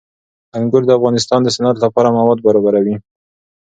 انګور 0.57 0.83
د 0.85 0.91
افغانستان 0.99 1.39
د 1.43 1.47
صنعت 1.55 1.77
لپاره 1.85 2.13
مواد 2.17 2.39
برابروي. 2.47 2.95